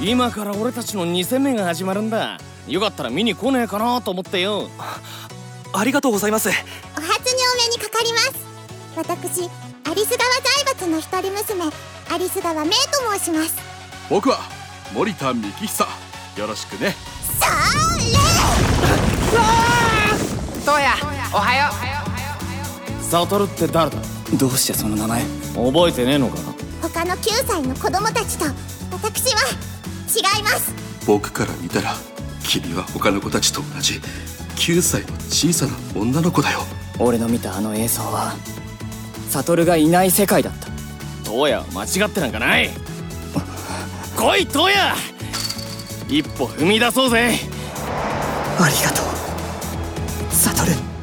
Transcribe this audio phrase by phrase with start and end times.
[0.00, 2.38] 今から俺たちの2戦目が始まるんだ。
[2.68, 4.68] よかったら見に来ねえかなと思ってよ。
[5.72, 6.48] ありがとうございます。
[6.48, 6.56] お初
[7.32, 8.34] にお目にかかります。
[8.96, 9.50] 私
[9.90, 11.64] アリス川財閥の一人娘
[12.12, 12.76] アリス川メイと
[13.18, 13.56] 申します。
[14.10, 14.40] 僕は
[14.92, 15.84] 森田幹久。
[16.36, 16.94] よろしくね。
[17.40, 17.54] それ！
[20.64, 20.94] トウヤ
[21.32, 21.70] おはよ
[23.00, 23.98] サトルって誰だ？
[24.38, 25.22] どうしてその名前？
[25.54, 26.36] 覚えてねえのか
[26.82, 28.44] 他の9歳の子供たちと
[28.92, 29.40] 私は
[30.14, 30.72] 違います。
[31.06, 31.94] 僕から見たら
[32.44, 34.00] 君は他の子たちと同じ
[34.56, 36.60] 9歳の小さな女の子だよ。
[36.98, 38.34] 俺の見たあの映像は
[39.30, 40.68] 悟がいない世界だった。
[41.28, 42.70] トウヤ間違ってなんかない。
[44.16, 44.94] 来いトウヤ。
[46.08, 47.38] 一歩踏み出そうぜ。
[48.60, 50.93] ありがとう悟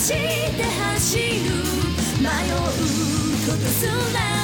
[0.00, 0.14] し
[0.56, 1.20] て走る。
[2.20, 2.56] 迷う
[3.46, 4.39] ことすら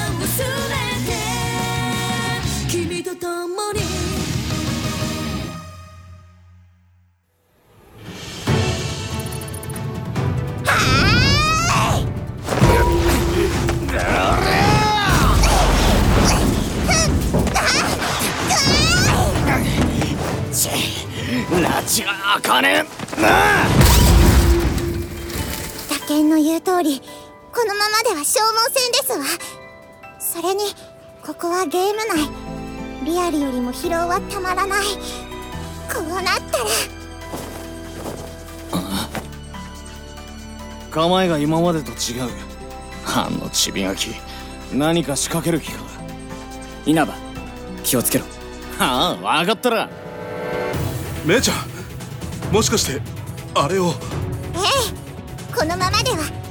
[26.67, 27.01] 通り
[27.53, 29.25] このままでは消耗戦ですわ。
[30.19, 30.65] それに
[31.25, 32.29] ここはゲーム内
[33.05, 34.87] リアルよりも疲労はたまらない。
[35.89, 36.65] こうなったら。
[40.91, 42.31] 構えが今までと違う。
[43.07, 44.09] あのちびがき
[44.73, 45.79] 何か仕掛ける気か。
[46.85, 47.15] 稲葉
[47.85, 48.25] 気をつけろ。
[48.81, 49.89] ああ分かったら。
[51.27, 51.55] 姉ちゃ
[52.51, 53.01] んもしかして
[53.55, 53.91] あれを。
[53.91, 54.59] え
[55.53, 56.46] えこのままでは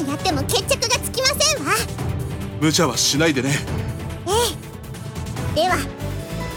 [0.00, 1.72] 間やっても決着がつきませんわ。
[2.60, 3.50] 無茶はしないでね。
[4.26, 4.30] え
[5.54, 5.62] え。
[5.62, 5.76] では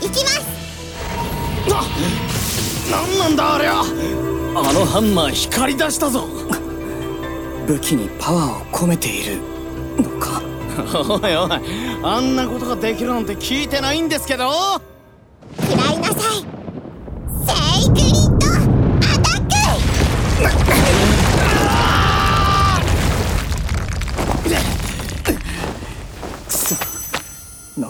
[0.01, 0.47] 行きます。
[2.91, 3.81] 何なんだありゃ。
[3.81, 3.83] あ
[4.73, 6.27] のハンマー光り出したぞ。
[7.67, 9.37] 武器にパワーを込めている
[9.97, 10.41] のか。
[10.93, 11.51] おいおい
[12.03, 14.51] あんなことができるなんて聞いてないんですけど。
[15.59, 16.45] 食らいなさい。
[17.45, 18.18] セイクリ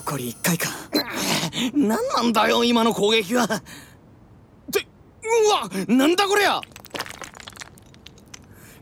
[0.09, 0.69] 残り1回か。
[1.75, 3.43] 何なんだよ今の攻撃は。
[3.43, 3.47] っ
[4.71, 4.87] て
[5.21, 6.59] うわなんだこりゃ。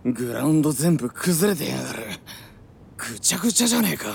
[0.05, 2.03] グラウンド全部崩れてやがる。
[2.95, 4.05] ぐちゃぐちゃじゃねえか。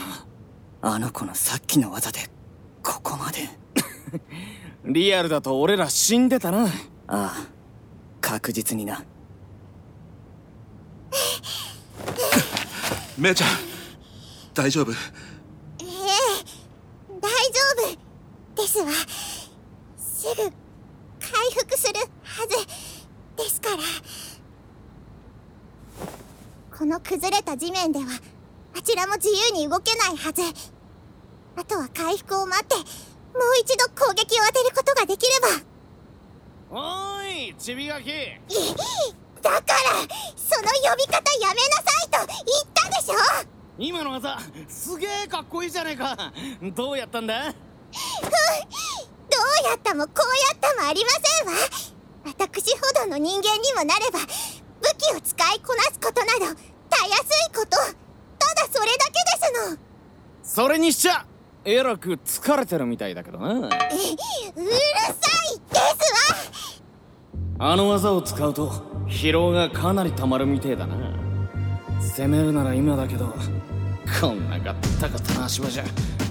[0.81, 2.21] あの子のさっきの技で
[2.83, 3.41] ここまで。
[4.91, 6.65] リアルだと俺ら死んでたな。
[6.65, 6.69] あ
[7.09, 7.47] あ
[8.23, 9.05] 確実にな。
[13.19, 13.49] 姉ちゃん
[14.55, 14.93] 大丈夫？
[14.93, 15.32] ええ
[17.23, 18.91] 大丈夫ですわ。
[19.97, 20.51] すぐ回
[21.57, 22.57] 復するはず
[23.37, 23.77] ですから。
[26.77, 28.07] この崩れた地面では
[28.77, 30.43] あちらも自由に動けないはず。
[31.55, 32.85] あとは回復を待ってもう
[33.61, 35.49] 一度攻撃を当てることができれば。
[36.71, 38.07] おーいちびがき。
[39.43, 39.63] だから
[40.37, 43.15] その呼び方やめなさいと言ったでしょ
[43.79, 44.39] 今の技
[44.69, 46.33] すげえかっこいいじゃねえか。
[46.75, 47.45] どうやったんだ？
[47.45, 47.53] どう
[49.69, 51.55] やったもこうやったもありませんわ。
[52.25, 54.27] 私ほどの人間にもなれば武
[54.99, 56.55] 器を使いこなすことなど
[56.91, 57.71] たやすいこと。
[58.39, 59.79] ただそれだけですの。
[60.43, 61.27] それにしちゃ
[61.65, 63.49] えらく疲れてるみたいだけどな。
[63.51, 63.71] えうるさ
[65.55, 66.83] いです
[67.59, 68.69] あの技を使うと
[69.07, 71.22] 疲労がかなり溜まるみてえだな
[72.03, 73.35] 攻めるなら今だけど
[74.21, 75.85] こんなガッタガタな足場じゃ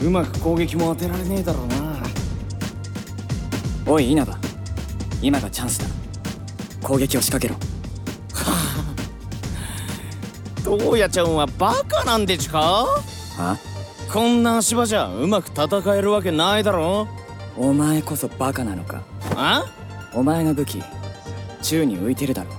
[0.04, 1.98] うまく攻撃も当てられねえだろうな。
[3.88, 4.38] おい稲葉。
[5.22, 5.86] 今がチャンスだ。
[6.88, 7.60] 攻撃を仕掛けろ。
[10.64, 12.60] トウヤちゃんはバカなんでちゅか？
[13.38, 13.58] は
[14.12, 17.08] こんな足場じゃうまく戦えるわけないだろ？
[17.58, 19.02] お前こそバカなのか？
[19.36, 19.66] あ？
[20.14, 20.84] お前の武器
[21.62, 22.52] 宙に浮いてるだろ。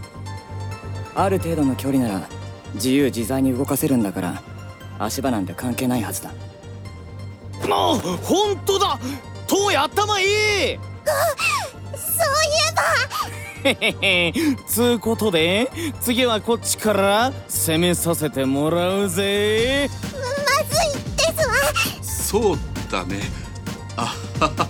[1.14, 2.28] ある程度の距離なら
[2.74, 4.42] 自由自在に動かせるんだから
[4.98, 6.32] 足場なんて関係ないはずだ。
[7.68, 8.98] もう本当だ！
[9.46, 10.26] トウヤ頭いい！
[10.26, 10.78] そうい
[12.68, 13.70] えば。
[13.70, 13.94] へへ
[14.28, 14.32] へ。
[14.66, 15.70] つうことで
[16.00, 19.88] 次はこっちから攻めさせてもらうぜ。
[20.12, 21.54] まずいですわ。
[22.02, 22.58] そう
[22.90, 23.20] だね。
[23.96, 24.68] あはは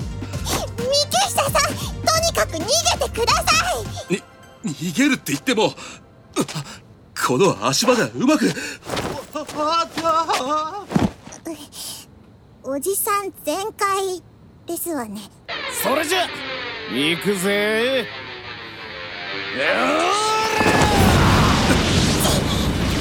[0.79, 1.59] 幹下さんと
[2.21, 2.65] にかく逃げ
[3.05, 3.43] てくださ
[4.11, 4.15] い。
[4.65, 5.71] に逃げるって言ってもう
[7.27, 8.53] この足場ではうまく。
[9.35, 10.85] ああ
[12.65, 14.23] おじさん全開
[14.67, 15.21] ですわね
[15.83, 16.29] それじゃ
[16.93, 18.07] 行くぜ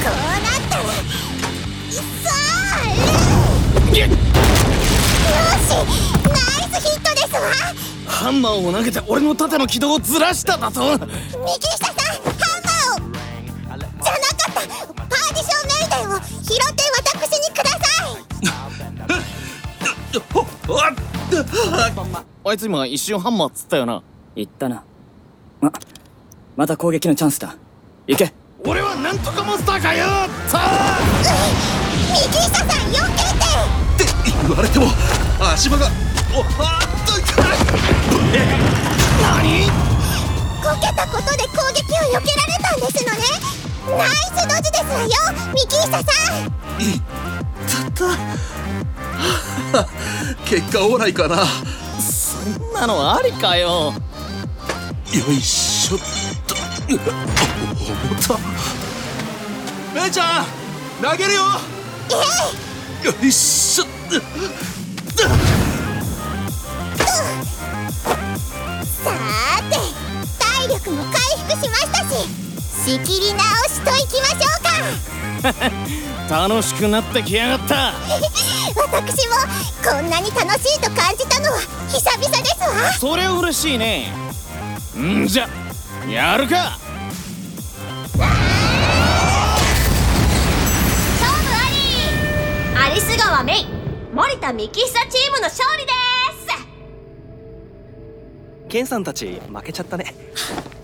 [0.04, 2.34] こうなったらさ
[3.76, 4.18] あげっよし
[6.26, 6.34] ナ
[6.66, 7.40] イスヒットですわ
[8.08, 11.91] ハンマーを投げて俺の盾の軌道をずらしただと幹下
[16.52, 18.20] 拾って私にください。
[20.68, 20.92] ほあ
[22.44, 24.04] あいつ今一瞬ハンマーっつったよな。
[24.36, 24.84] 言ったな。
[25.62, 25.72] ま
[26.58, 27.56] また攻撃のチャンスだ。
[28.08, 28.34] 行け。
[28.66, 30.58] 俺はなんとかモンスターかよと
[32.12, 32.76] 幹下さん避
[33.16, 33.24] け
[34.04, 34.06] て。
[34.06, 34.12] って
[34.48, 34.88] 言われても
[35.54, 35.88] 足場が
[36.36, 37.14] おあっと
[39.22, 39.70] 何？
[40.62, 43.20] こけたことで攻撃を避けられたんですのね
[43.88, 45.10] ナイスドジですわよ
[45.54, 46.46] 幹下さん。
[46.80, 47.02] いっ
[47.68, 48.14] たっ
[49.74, 49.88] た。
[50.46, 51.38] 結果オーライかな。
[51.38, 51.46] よ
[52.00, 53.94] そんなのありかよ。
[55.32, 56.00] いしょっ
[56.48, 56.56] と。
[56.88, 56.98] 重
[58.28, 58.38] た
[59.94, 60.46] めいちゃん
[61.02, 61.42] 投げるよ。
[61.42, 63.86] よいしょ。
[63.86, 69.76] さーて
[70.38, 71.14] 体力も回
[71.48, 72.51] 復しましたし
[72.84, 74.48] 仕切り直しといきましょ
[75.40, 76.48] うか。
[76.48, 77.94] 楽しくなってきやがった。
[78.92, 79.36] 私も
[79.88, 82.94] こんなに楽しいと感じたのは久々ですわ。
[83.00, 84.12] そりゃ嬉しいね。
[84.98, 85.48] んじゃ
[86.10, 86.80] やるか。
[88.18, 88.24] 勝負
[91.54, 92.92] あり。
[92.92, 93.68] アリス川メイ
[94.12, 96.02] 森田幹久チームの勝利です。
[98.70, 100.16] ケンさんたち負けちゃったね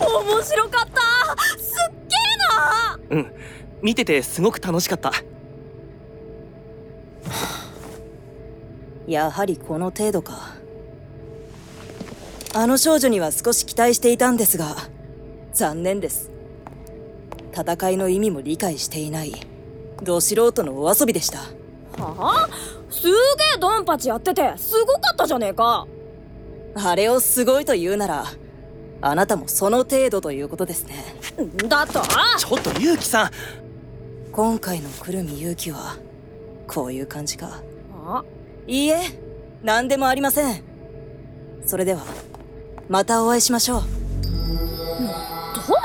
[0.00, 1.00] 面白かった。
[1.58, 3.16] すっげえな。
[3.16, 3.32] うん。
[3.82, 5.12] 見ててすごく楽しかった。
[9.06, 10.56] やはりこの程度か。
[12.54, 14.76] あの少女には少し期待していたんですが
[15.52, 16.30] 残念です。
[17.52, 19.34] 戦いの意味も理解していない。
[20.02, 21.38] ど素人のお遊びでした。
[22.02, 22.48] はあ？
[22.90, 25.86] すげえドンパチやっててすごかったじゃねえか。
[26.74, 28.24] あれをすごいと言うなら
[29.00, 31.04] あなたもその程度ということですね。
[31.68, 32.02] だと？
[32.36, 33.30] ちょっとユウキさん。
[34.32, 35.96] 今回のくるみ勇気は
[36.66, 37.60] こういう感じか。
[38.06, 38.24] あ？
[38.66, 38.98] いいえ
[39.62, 40.62] 何でもありません。
[41.64, 42.02] それでは
[42.88, 43.82] またお会いしましょう。
[43.82, 43.86] ど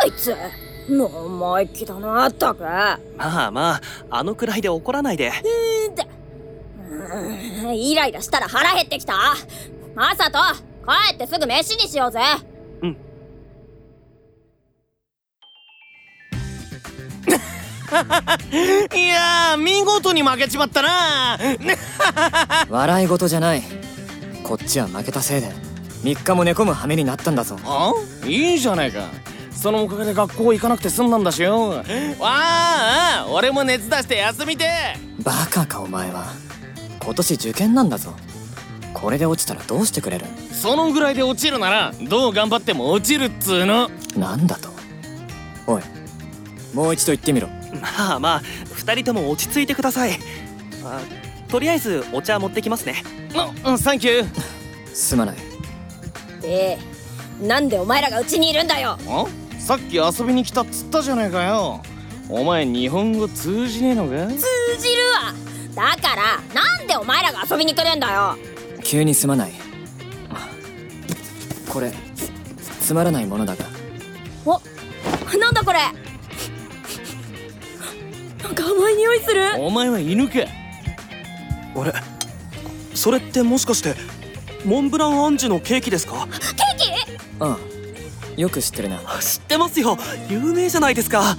[0.07, 0.35] いつ
[0.89, 2.63] 生意気だなったく。
[2.63, 5.31] まあまああのくらいで怒らないで。
[5.87, 6.05] うんだ
[6.89, 9.13] うーんイライラしたら腹減ってきた。
[9.95, 10.39] マサト
[10.85, 12.19] 帰ってすぐ飯にしようぜ
[18.95, 21.37] いやー見事に負けちまったな。
[22.69, 23.63] 笑い事じゃない。
[24.43, 25.51] こっちは負けたせいで。
[26.03, 27.57] 3日も寝込む羽目になったんだぞ。
[27.65, 27.93] あ
[28.25, 29.05] いいじゃないか。
[29.51, 31.69] そのおかげで学校行かなくて済んだんだしよ。
[31.69, 31.83] わ
[32.19, 34.69] ああ俺も熱出して休みて。
[35.19, 36.25] バカかお前は。
[37.01, 38.13] 今年受験なんだぞ。
[38.93, 40.25] これで落ちたらどうしてくれる？
[40.51, 43.89] そのぐらいで落ちるならどう頑張っても落ちるっつうの。
[44.17, 44.69] なんだと？
[45.67, 45.81] おい
[46.73, 47.49] もう一度言ってみろ。
[47.81, 48.41] まあまあ
[48.73, 50.19] 二人とも落ち着いてください。
[50.83, 51.01] あ
[51.47, 53.03] とりあえずお茶持ってきますね。
[53.35, 54.25] あうんサンキュー
[54.93, 55.35] すまない。
[56.43, 56.77] え
[57.41, 58.97] えなんでお前らがうちにいるんだよ。
[59.07, 59.25] あ？
[59.59, 61.81] さっき遊びに来たっつったじゃねえかよ。
[62.29, 64.27] お前日本語通じねえのか？
[64.27, 64.37] 通
[64.79, 65.33] じるわ。
[65.75, 68.37] だからなんでお前らが遊びに来るんだよ。
[68.83, 69.51] 急にすまない。
[71.69, 71.91] これ
[72.81, 73.65] つまらないものだが。
[74.45, 74.61] お
[75.37, 75.79] なんだこれ？
[78.53, 79.41] なんか甘い匂いする。
[79.57, 80.33] お前は犬か。
[81.75, 81.91] あれ
[82.93, 83.95] それってもしかして
[84.63, 86.27] モンブランアンジュのケーキですか？
[87.39, 87.57] ああ
[88.39, 88.99] よく知ってるな。
[89.19, 89.97] 知ってますよ。
[90.29, 91.35] 有名じゃないですか。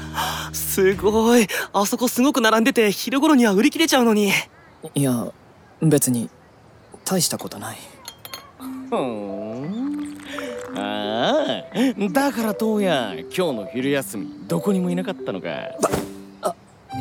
[0.52, 1.47] すごい。
[1.73, 4.33] あそこすごく並んでて昼頃には売り切れちゃうのに。
[4.97, 5.33] いや
[5.80, 6.28] 別に
[7.04, 7.78] 大したことない。
[8.90, 10.18] ふん。
[10.76, 15.49] ああだからどうや今日の昼休みどこにもいなかったのか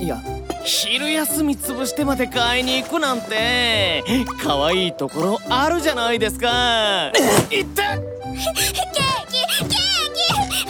[0.02, 0.22] いや
[0.66, 4.04] 昼休み潰してまで買いに行くなんて
[4.42, 7.12] 可愛いところあるじゃないですか。
[7.52, 9.78] いったケーキケーキ。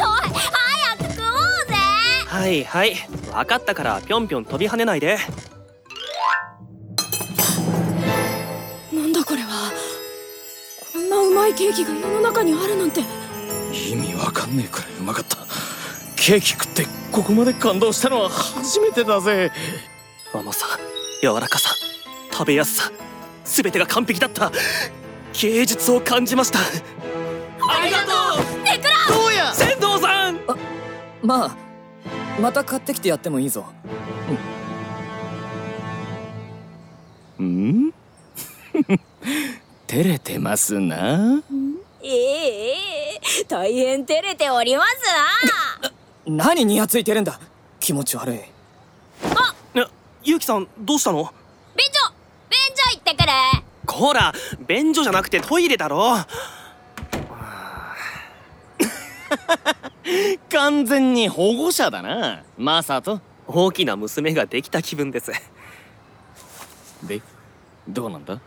[0.02, 1.74] おい早く食おうぜ。
[2.28, 2.96] はいはい。
[3.32, 5.18] 分かったからぴょんぴょん飛び跳ねないで。
[8.92, 9.72] なんだこれは。
[10.92, 13.02] こんなうまいケーキが世の中にあるなんて。
[13.72, 15.43] 意味わかんねえくらいうまかった
[16.26, 19.52] ケーキ食ってここまで感動したのは初めてだぜ。
[20.34, 20.66] 甘さ
[21.22, 21.76] 柔らかさ
[22.32, 22.92] 食べやすさ
[23.44, 24.52] 全てが完璧だった。
[25.42, 26.60] 芸術を感じました。
[26.60, 28.12] ありがと
[28.42, 28.64] う！
[28.64, 29.54] ネクラどうや！
[29.54, 30.40] 仙道さん！
[31.22, 31.56] まあ
[32.40, 33.66] また買ってきてやってもいいぞ。
[37.42, 37.92] ん？
[39.88, 41.42] 照れてますな。
[42.02, 42.78] ええ
[43.48, 45.63] 大変照れております
[46.26, 47.40] 何ニヤついてるんだ？
[47.80, 48.38] 気持ち悪い。
[48.38, 48.52] え
[50.24, 51.34] ゆうきさんどうしたの？
[51.76, 52.14] 便所！
[52.50, 53.30] 便所行ってくる！
[53.86, 54.34] こら
[54.66, 56.16] 便所じゃなくてトイレだろ。
[60.50, 62.44] 完全に保護者だな。
[62.58, 63.20] マサト。
[63.46, 65.32] 大きな娘ができた気分です。
[67.04, 67.22] で
[67.90, 68.40] どうなんだ？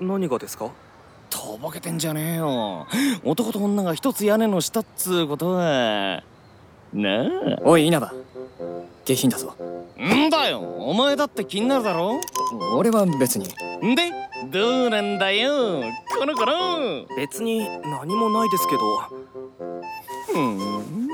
[0.00, 0.70] 何がですか？
[1.28, 2.86] とぼけてんじゃねえよ。
[3.24, 6.22] 男と女が一つ屋根の下っつうことは
[6.94, 7.62] なあ。
[7.64, 8.12] おい稲葉。
[9.04, 9.54] 下品だぞ。
[9.98, 10.60] んだよ。
[10.60, 12.20] お前だって気になるだろ。
[12.74, 13.46] 俺は別に。
[13.96, 14.10] で
[14.50, 15.82] どうなんだよ。
[16.16, 18.80] この子の別に何もないですけど。
[20.34, 21.08] うん。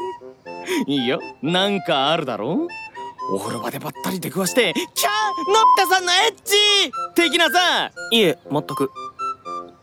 [0.87, 1.21] いいよ。
[1.43, 2.69] なんかあるだろ。
[3.33, 6.57] お風呂場でばったり出くわしてキャーのったさんのエッチ。
[7.15, 7.91] 的なさ。
[8.11, 8.91] いえ全く。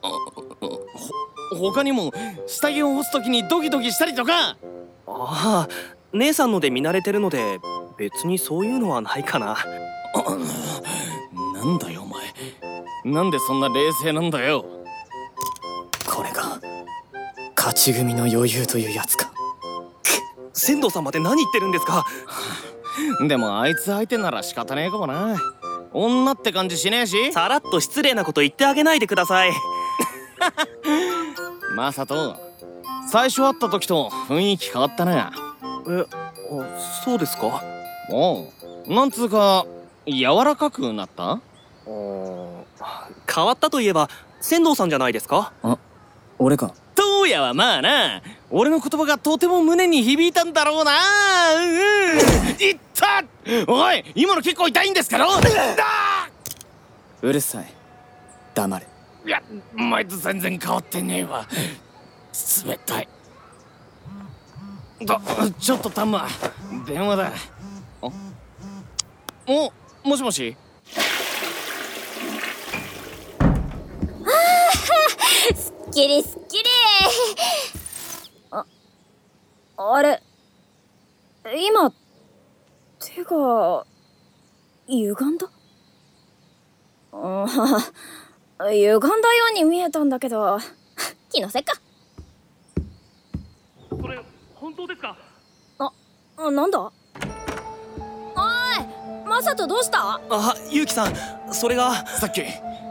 [0.01, 2.11] ほ他にも
[2.45, 4.57] 下着を干す時にドキドキしたりとか
[5.07, 5.73] ああ
[6.13, 7.59] 姉さんので見慣れてるので
[7.97, 9.57] 別にそういうのはないかな。
[11.53, 12.23] なんだよお前。
[13.05, 14.65] なんでそんな冷静なんだよ。
[16.07, 16.59] これが
[17.55, 19.31] 勝ち組の余裕というやつか。
[20.53, 22.05] 仙道さんまで何言ってるんですか？
[23.27, 25.37] でもあいつ相手なら仕方ねえかもな。
[25.93, 27.31] 女って感じしねえし。
[27.31, 29.51] さらっと失礼なこと言ってあげないでください。
[31.75, 32.35] マサト
[33.09, 35.31] 最初会った時と雰囲気変わったな
[35.89, 37.63] えあそうですか？
[38.09, 39.65] おうなんつうか
[40.05, 41.39] 柔らかくなった？
[41.85, 44.09] 変わったといえば
[44.41, 45.53] 仙道さんじゃないですか？
[46.39, 46.73] 俺か。
[46.95, 48.21] どうやはまあな。
[48.49, 50.91] 俺の言葉がとても胸に響いたんだろうな。
[51.55, 52.15] うんう。
[52.15, 52.17] ん
[52.61, 53.23] いった！
[53.67, 55.25] おい今の結構痛いんですけど。
[57.21, 57.73] うるさい。
[58.53, 58.87] 黙れ。
[59.25, 59.41] いや
[59.75, 61.45] お前と全然変わってねえわ
[62.65, 63.09] 冷たい。
[65.05, 65.21] だ
[65.59, 66.27] ちょっとタンマ
[66.85, 67.31] 電話だ。
[68.01, 68.09] あ
[69.47, 69.71] お
[70.03, 70.55] もしもし？
[74.25, 74.29] あ
[75.55, 76.63] すっきりすっきり。
[78.51, 78.65] あ
[79.77, 80.21] あれ
[81.55, 81.91] 今
[82.99, 83.85] 手が
[84.87, 85.49] 歪んだ？
[87.13, 87.47] うん
[88.69, 90.59] 歪んだように見えたんだけど
[91.31, 91.79] 気のせいか。
[94.67, 95.15] 本当ですか？
[95.79, 96.79] あなんだ？
[96.81, 96.91] おい
[99.25, 100.19] マサトどうした？
[100.29, 101.13] あゆうきさん
[101.53, 102.05] それが。
[102.05, 102.41] さっき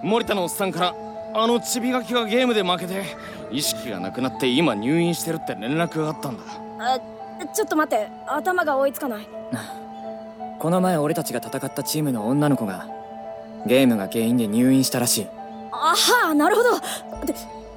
[0.02, 0.94] 森田のおっさんから
[1.34, 3.04] あのチビガキがゲームで負けて
[3.50, 6.44] 意識がなくなって今入院してるって連絡があったんだ。
[6.78, 6.98] あ
[7.54, 9.28] ちょっと待って頭が追いつかない。
[10.58, 12.86] この前俺たちが戦ったチームの女の子が
[13.66, 15.26] ゲームが原因で入院したらしい。
[15.72, 16.70] あはなるほど。
[17.26, 17.34] で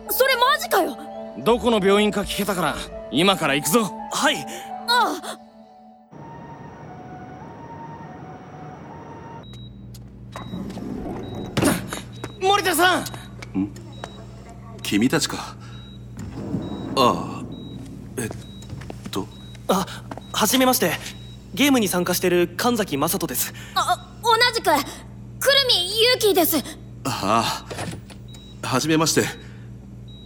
[0.10, 0.98] それマジかよ。
[1.40, 2.76] どこの病院か聞けたから
[3.12, 3.92] 今から行くぞ。
[4.12, 4.38] はい。
[4.88, 5.40] ああ。
[12.42, 13.06] 森田さん！
[14.82, 15.56] 君たちか？
[16.96, 17.44] ああ。
[18.18, 18.30] えっ
[19.10, 19.28] と。
[19.68, 19.86] あ
[20.32, 20.94] はじめまして。
[21.54, 23.54] ゲームに参加してる神崎雅人です。
[23.76, 24.66] あ同じく。
[24.66, 24.78] くる
[25.68, 26.58] みゆうきです。
[27.04, 27.66] あ
[28.64, 28.68] あ。
[28.68, 29.24] はじめまして。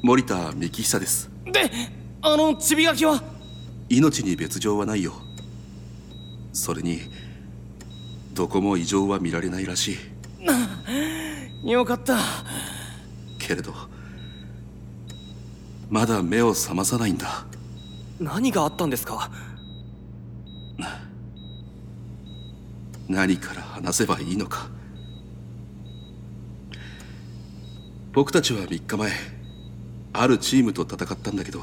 [0.02, 1.30] 森田幹久です。
[1.46, 1.72] で
[2.26, 3.22] あのチビガキは？
[3.90, 5.12] 命に別状はないよ。
[6.54, 7.02] それに
[8.34, 9.98] どこも異常は見られないらし
[11.64, 11.70] い。
[11.70, 12.18] よかった。
[13.38, 13.74] けれど
[15.90, 17.46] まだ目を覚まさないんだ。
[18.22, 19.30] 何があったんですか？
[23.10, 24.70] 何から話せばいいのか。
[28.14, 29.12] 僕たちは3日前
[30.14, 31.62] あるチームと戦ったんだけど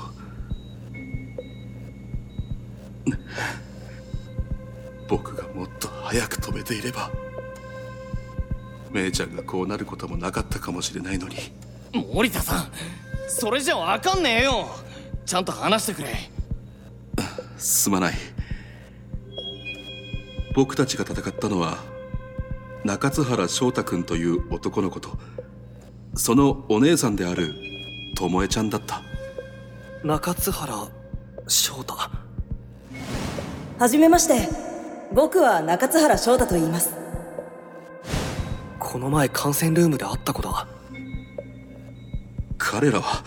[6.11, 7.09] 早く飛べていれば
[8.91, 11.37] 姉ちゃんがこうなることもなかったかもしれないのに。
[12.13, 12.73] 森田さん
[13.29, 14.67] それじゃわかんねえよ。
[15.25, 16.09] ちゃんと話してくれ。
[17.57, 18.15] すまない。
[20.53, 21.79] 僕たちが戦ったのは
[22.85, 25.17] 中津原翔太君という男の子と。
[26.17, 27.55] そのお姉さんである
[28.17, 29.01] 巴ちゃんだった。
[30.03, 30.75] 中津原
[31.47, 31.95] 翔太。
[33.79, 34.70] はじめまして
[35.13, 36.95] 僕は中津原翔太と言います。
[38.79, 40.67] この前観戦ルームで会った子だ
[42.59, 43.23] 彼らは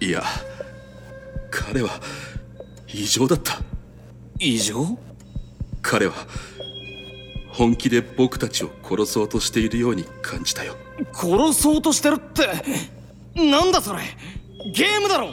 [0.00, 0.22] いや
[1.50, 1.90] 彼は
[2.88, 3.60] 異常だった。
[4.38, 4.98] 異常？
[5.82, 6.14] 彼は
[7.50, 10.76] 本気で僕たちを殺そうとしているように感じたよ。
[11.12, 12.46] 殺そうとしてるって
[13.34, 14.00] なんだそれ？
[14.72, 15.30] ゲームだろ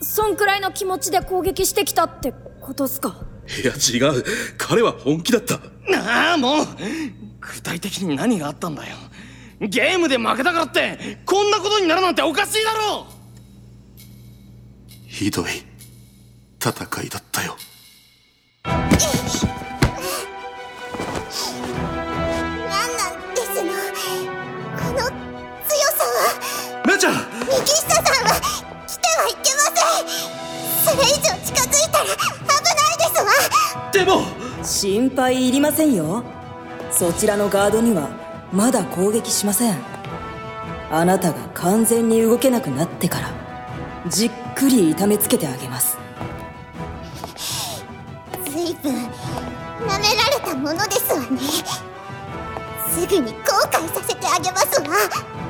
[0.00, 3.27] そんくらいの気持ちで攻撃してきたってことっすか？
[3.62, 4.24] いや違う。
[4.56, 5.54] 彼は本気だった。
[5.96, 6.66] ああもう。
[7.40, 8.96] 具体的に何があったんだよ。
[9.60, 13.06] ゲームで負けたからってこんなことになるなんておかしいだろ
[15.06, 15.46] ひどい
[16.62, 17.56] 戦いだったよ
[33.98, 34.22] でも。
[34.62, 36.22] 心配いりませんよ。
[36.90, 38.08] そちらのガードには
[38.52, 39.76] まだ攻撃しません。
[40.90, 43.30] あなたが完全に動けなくなってから
[44.08, 45.98] じっくり痛めつけてあげます。
[48.50, 51.38] ずいぶん舐められたものですわね。
[52.90, 53.38] すぐに後
[53.70, 54.96] 悔させてあげますわ。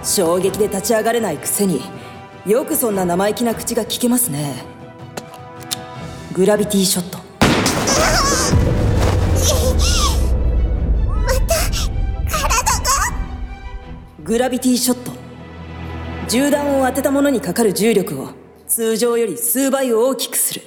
[0.02, 1.82] 衝撃で立ち上がれないくせに
[2.46, 4.64] よくそんな生意気な口が聞けますね。
[6.32, 7.17] グラビティショット
[14.28, 15.12] グラビティショット。
[16.28, 18.32] 銃弾を当てたものにかかる重力を
[18.66, 20.60] 通常より数倍大きくする。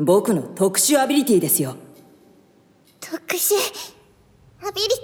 [0.00, 1.76] 僕の特殊アビリティですよ。
[3.00, 3.54] 特殊
[4.60, 4.94] アビリテ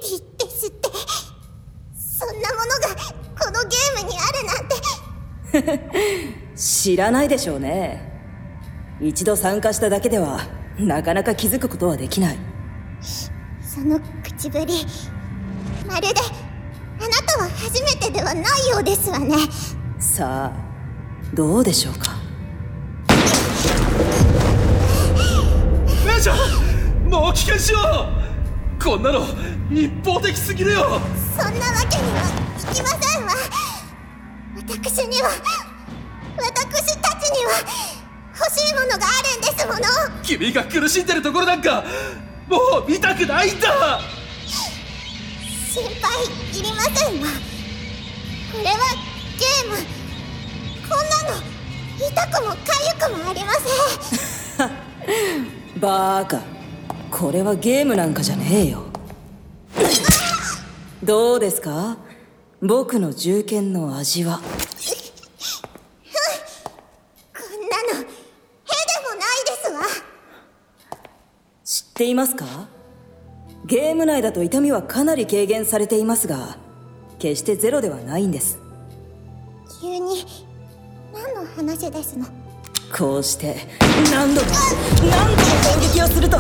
[0.40, 0.88] ィですって。
[1.94, 3.00] そんなものが
[3.38, 6.50] このゲームにあるなんて。
[6.56, 8.02] 知らないでしょうね。
[9.00, 10.40] 一度参加しただけでは
[10.76, 12.38] なかなか気づくことはできない。
[13.62, 14.85] その口ぶり
[15.87, 16.41] まるで
[17.38, 19.36] は初めてではないようですわね。
[19.98, 20.52] さあ
[21.34, 22.16] どうでしょうか？
[26.06, 26.36] 姉ちゃん
[27.08, 28.82] もう危険しよう。
[28.82, 29.24] こんなの
[29.70, 31.00] 一方的すぎるよ。
[31.38, 32.20] そんなわけには
[32.58, 33.32] いきませんわ。
[34.56, 35.30] 私には
[36.36, 37.52] 私たちには
[38.36, 39.80] 欲しいものがあるんですもの。
[40.22, 41.84] 君が苦しんでるところなんか
[42.48, 44.00] もう見たくないんだ
[45.72, 46.24] 心配
[46.61, 47.28] いりませんわ。
[48.52, 48.76] これは
[49.38, 49.76] ゲーム。
[50.87, 51.42] こんなの
[51.98, 52.61] 痛くも痒
[53.06, 54.70] くもありません。
[55.80, 56.42] バーカ。
[57.11, 58.85] これはゲームなんかじゃねえよ。
[61.02, 61.96] どうですか？
[62.61, 64.40] 僕の銃剣の味は。
[64.40, 64.50] こん
[67.68, 69.80] なのへでもないですわ。
[71.64, 72.44] 知っていますか？
[73.72, 76.58] ゲーム内だと痛みはかなり軽減されていますが
[77.18, 78.58] 決してゼロではないんです。
[79.80, 80.26] 急に
[81.11, 82.26] 何の話ですの？
[82.94, 83.56] こうして
[84.12, 84.48] 何度も
[85.11, 85.48] 何度も
[85.80, 86.37] 攻撃をすると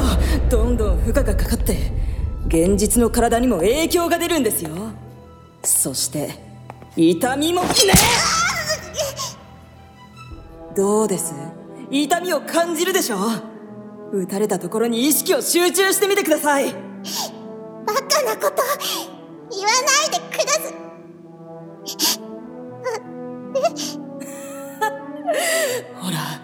[0.50, 1.78] どんどん負荷がかかって
[2.48, 4.70] 現実の体にも影響が出るんですよ。
[5.64, 6.34] そして
[6.96, 7.68] 痛みもね
[10.76, 11.32] どうです？
[11.90, 13.16] 痛みを感じるでしょ
[14.12, 16.74] 撃たれたところに意識を集中してみてください。
[16.74, 16.91] バ
[18.12, 18.62] カなこと
[19.50, 20.60] 言わないでくださ
[26.00, 26.40] ほら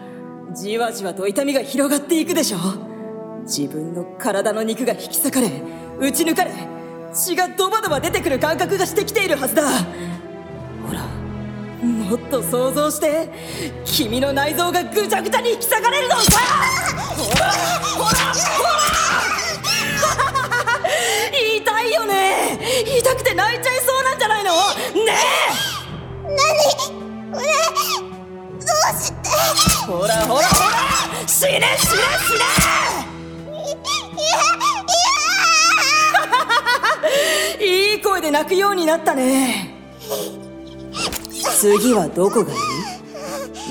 [0.55, 2.59] じわじわと痛みが広がっていくでしょ。
[3.45, 5.51] 自分の体の肉が引き裂かれ
[5.99, 6.53] 打ち抜かれ
[7.15, 9.63] 血がドバドバ出てくる感覚がしてきているはずだ。
[10.87, 11.07] ほら
[11.83, 13.31] もっと想像して
[13.85, 16.41] 君の内臓がぐちゃぐちゃに引き裂かれるのをさ
[17.17, 19.48] ほらほらほら
[21.89, 22.59] 痛いよね。
[22.99, 24.53] 痛くて泣いちゃいそうなんじゃないの？
[24.53, 25.17] ね
[26.23, 27.33] 何？
[27.33, 27.49] 俺ど
[28.63, 29.31] うしてえ
[29.87, 32.35] ほらほらほら死ね死ね死
[37.61, 37.65] ね！
[37.67, 39.75] いい声で泣くようになったね。
[41.59, 42.59] 次はどこがいい？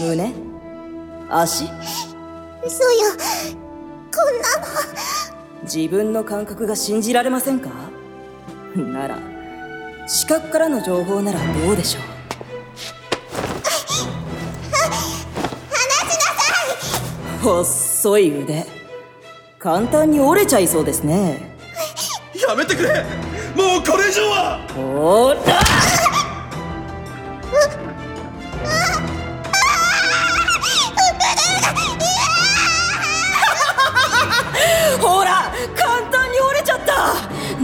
[0.02, 0.34] 胸？
[1.30, 1.66] 足？
[2.66, 3.12] 嘘よ。
[3.12, 4.74] こんなの。
[5.64, 7.70] 自分の感覚が信じられませんか？
[8.76, 9.18] なら
[10.08, 12.04] 視覚からの情報ならどうでしょう？
[17.44, 18.66] 細い腕。
[19.60, 21.56] 簡単に折れちゃいそうですね。
[22.48, 22.90] やめてくれ！
[23.56, 24.60] もうこれ以上は！
[24.76, 25.40] ほら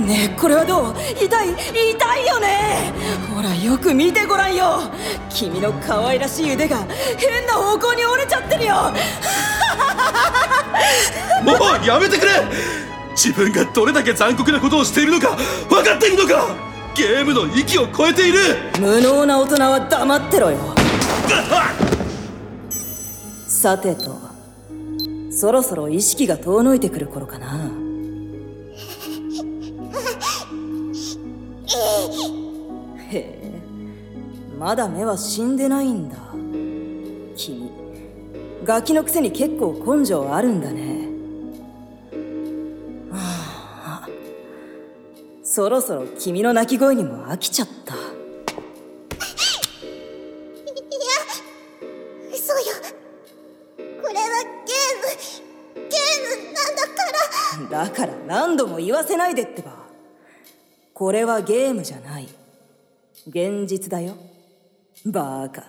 [0.05, 0.95] ねえこれはどう？
[1.21, 1.37] 痛い痛
[2.17, 2.93] いよね。
[3.33, 4.79] ほらよく見てごらんよ。
[5.29, 6.77] 君の可愛らしい腕が
[7.17, 8.75] 変な方向に折れちゃってるよ。
[11.43, 12.31] もうやめてくれ。
[13.15, 15.35] 自分がどれだけ残酷なことをしているのか
[15.69, 16.47] 分かっているのか。
[16.95, 18.39] ゲームの域を超えている。
[18.79, 20.57] 無能な大人は黙ってろよ。
[23.47, 24.19] さてと
[25.31, 27.69] そろそろ意識が遠のいてくる頃かな
[31.77, 33.51] へえ。
[34.57, 36.17] まだ目は死んでないんだ。
[37.35, 37.71] 君
[38.63, 41.09] ガキのくせに結構根性あるんだね。
[43.11, 44.09] はあ。
[45.43, 47.95] そろそろ君の鳴き声にも飽きちゃった。
[52.33, 52.61] 嘘よ。
[53.77, 54.25] これは
[54.65, 54.99] ゲー
[55.81, 55.83] ム。
[55.89, 57.85] ゲームなんだから。
[57.85, 59.82] だから何度も言わせないでってば
[60.93, 62.27] これはゲームじゃない。
[63.27, 64.15] 現実だよ。
[65.05, 65.63] バーカ。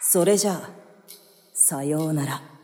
[0.00, 0.70] それじゃあ
[1.54, 2.55] さようなら。